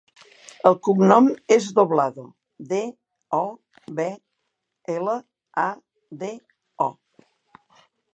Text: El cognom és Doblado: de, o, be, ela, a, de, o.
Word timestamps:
El 0.67 0.75
cognom 0.85 1.27
és 1.55 1.65
Doblado: 1.79 2.23
de, 2.71 2.79
o, 3.39 3.41
be, 3.99 4.07
ela, 4.95 5.19
a, 5.65 5.69
de, 6.25 6.33
o. 6.87 6.89